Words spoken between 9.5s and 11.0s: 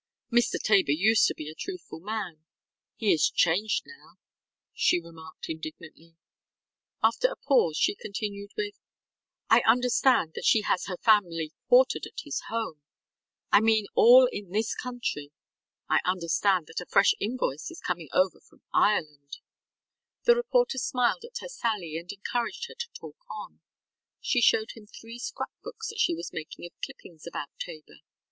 ŌĆ£I understand that she has her